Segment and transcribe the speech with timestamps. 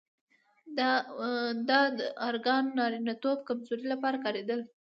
[0.77, 0.91] دا
[2.01, 4.59] داروګان د نارینتوب کمزورۍ لپاره کارېدل.